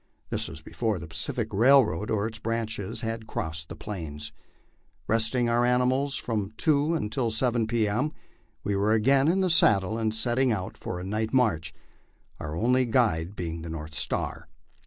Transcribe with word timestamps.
This 0.31 0.47
was 0.47 0.63
before 0.63 0.97
the 0.97 1.05
Pacific 1.05 1.49
Railroad 1.53 2.09
or 2.09 2.25
its 2.25 2.39
branches 2.39 3.01
had 3.01 3.27
crossed 3.27 3.69
the 3.69 3.75
Plains. 3.75 4.31
Resting 5.07 5.47
our 5.47 5.63
ani 5.63 5.83
mals 5.83 6.19
from 6.19 6.53
two 6.57 6.95
until 6.95 7.29
seven 7.29 7.67
p. 7.67 7.87
M., 7.87 8.11
we 8.63 8.75
were 8.75 8.93
again 8.93 9.27
in 9.27 9.41
the 9.41 9.49
saddle 9.51 9.99
and 9.99 10.11
setting 10.11 10.51
out 10.51 10.75
for 10.75 10.99
a 10.99 11.03
night 11.03 11.33
march, 11.33 11.71
our 12.39 12.55
only 12.55 12.87
guide 12.87 13.35
being 13.35 13.61
the 13.61 13.69
north 13.69 13.93
star. 13.93 14.47